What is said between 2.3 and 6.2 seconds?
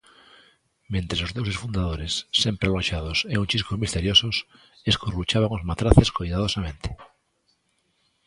sempre alonxados e un chisco misteriosos, escurruchaban os matraces